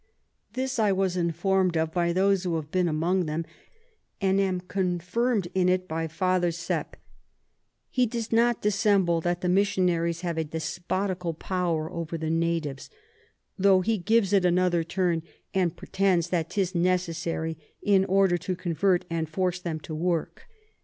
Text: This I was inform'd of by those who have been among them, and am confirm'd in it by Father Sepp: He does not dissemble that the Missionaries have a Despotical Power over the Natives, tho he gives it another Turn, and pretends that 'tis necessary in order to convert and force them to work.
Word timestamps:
This 0.53 0.79
I 0.79 0.91
was 0.91 1.15
inform'd 1.15 1.77
of 1.77 1.91
by 1.93 2.11
those 2.11 2.41
who 2.43 2.55
have 2.55 2.71
been 2.71 2.87
among 2.87 3.27
them, 3.27 3.45
and 4.19 4.39
am 4.39 4.61
confirm'd 4.61 5.47
in 5.53 5.69
it 5.69 5.87
by 5.87 6.07
Father 6.07 6.51
Sepp: 6.51 6.97
He 7.91 8.07
does 8.07 8.31
not 8.31 8.63
dissemble 8.63 9.21
that 9.21 9.41
the 9.41 9.47
Missionaries 9.47 10.21
have 10.21 10.39
a 10.39 10.43
Despotical 10.43 11.35
Power 11.37 11.91
over 11.91 12.17
the 12.17 12.31
Natives, 12.31 12.89
tho 13.59 13.81
he 13.81 13.99
gives 13.99 14.33
it 14.33 14.43
another 14.43 14.83
Turn, 14.83 15.21
and 15.53 15.77
pretends 15.77 16.29
that 16.29 16.49
'tis 16.49 16.73
necessary 16.73 17.59
in 17.83 18.03
order 18.05 18.39
to 18.39 18.55
convert 18.55 19.05
and 19.07 19.29
force 19.29 19.59
them 19.59 19.79
to 19.81 19.93
work. 19.93 20.47